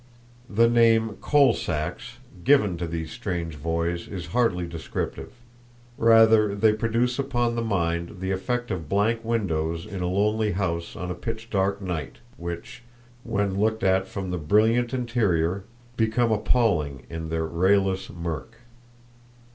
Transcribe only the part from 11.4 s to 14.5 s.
dark night, which, when looked at from the